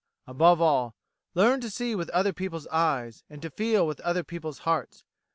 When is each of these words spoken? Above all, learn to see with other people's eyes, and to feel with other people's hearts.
Above 0.25 0.59
all, 0.59 0.95
learn 1.35 1.61
to 1.61 1.69
see 1.69 1.93
with 1.93 2.09
other 2.09 2.33
people's 2.33 2.65
eyes, 2.69 3.23
and 3.29 3.39
to 3.39 3.51
feel 3.51 3.85
with 3.85 3.99
other 3.99 4.23
people's 4.23 4.57
hearts. 4.65 5.03